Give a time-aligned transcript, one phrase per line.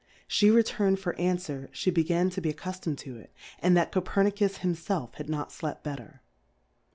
[0.27, 4.73] She re turnM for Anfwer, (he began to beac cuftom'd to it, and x\\2LtCoj'er7iicus him
[4.73, 6.23] felf had not flept better.